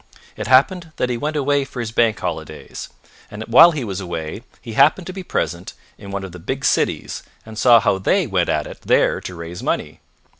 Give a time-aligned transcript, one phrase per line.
[0.35, 2.89] It happened that he went away for his bank holidays,
[3.29, 6.65] and while he was away he happened to be present in one of the big
[6.65, 9.99] cities and saw how they went at it there to raise money.